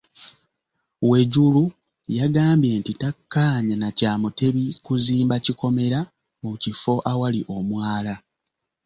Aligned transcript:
Wejuru 1.09 1.63
yagambye 2.19 2.71
nti 2.79 2.93
takkaanya 3.01 3.75
na 3.81 3.89
kya 3.97 4.11
Mutebi 4.21 4.65
kuzimba 4.85 5.35
kikomera 5.45 5.99
mu 6.41 6.51
kifo 6.61 6.93
awali 7.11 7.41
omwala. 7.55 8.13